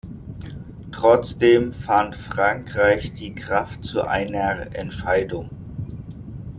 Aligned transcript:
Trotzdem 0.91 1.71
fand 1.71 2.15
Frankreich 2.15 3.13
die 3.13 3.35
Kraft 3.35 3.85
zu 3.85 4.01
einer 4.01 4.75
Entscheidung. 4.75 5.47